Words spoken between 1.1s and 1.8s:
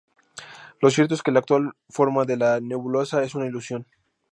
es que la actual